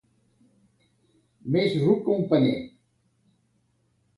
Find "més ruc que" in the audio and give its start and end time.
1.57-2.15